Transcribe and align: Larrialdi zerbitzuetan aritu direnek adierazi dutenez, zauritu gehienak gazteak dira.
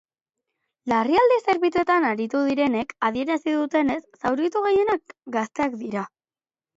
Larrialdi 0.91 1.35
zerbitzuetan 1.51 2.07
aritu 2.11 2.41
direnek 2.47 2.95
adierazi 3.09 3.53
dutenez, 3.57 3.99
zauritu 4.23 4.63
gehienak 4.69 5.15
gazteak 5.37 5.77
dira. 5.83 6.07